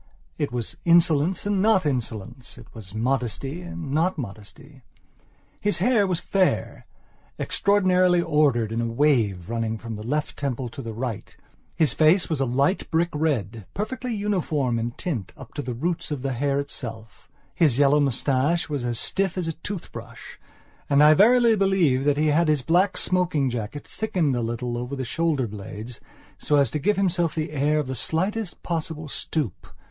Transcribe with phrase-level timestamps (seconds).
[0.39, 4.81] It was insolence and not insolence; it was modesty and not modesty.
[5.59, 6.87] His hair was fair,
[7.39, 11.37] extraordinarily ordered in a wave, running from the left temple to the right;
[11.75, 16.09] his face was a light brick red, perfectly uniform in tint up to the roots
[16.09, 20.37] of the hair itself; his yellow moustache was as stiff as a toothbrush
[20.89, 24.95] and I verily believe that he had his black smoking jacket thickened a little over
[24.95, 26.01] the shoulder blades
[26.39, 29.67] so as to give himself the air of the slightest possible stoop.